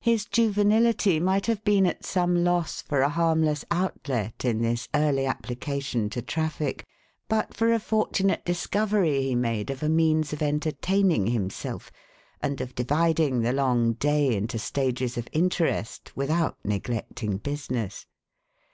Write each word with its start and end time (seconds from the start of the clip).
His 0.00 0.24
juvenility 0.24 1.20
might 1.20 1.44
have 1.44 1.62
been 1.62 1.84
at 1.86 2.02
some 2.02 2.42
loss 2.42 2.80
for 2.80 3.02
a 3.02 3.10
harmless 3.10 3.66
outlet, 3.70 4.42
in 4.42 4.62
this 4.62 4.88
early 4.94 5.26
application 5.26 6.08
to 6.08 6.22
traffic, 6.22 6.86
but 7.28 7.52
for 7.52 7.70
a 7.74 7.78
fortunate 7.78 8.46
discovery 8.46 9.20
he 9.20 9.34
made 9.34 9.68
of 9.68 9.82
a 9.82 9.90
means 9.90 10.32
of 10.32 10.40
enter 10.40 10.72
taining 10.72 11.30
himself, 11.30 11.92
and 12.42 12.62
of 12.62 12.74
dividing 12.74 13.42
the 13.42 13.52
long 13.52 13.92
day 13.92 14.34
into 14.34 14.58
stages 14.58 15.18
of 15.18 15.28
interest, 15.34 16.16
without 16.16 16.56
neglecting 16.64 17.36
business. 17.36 18.06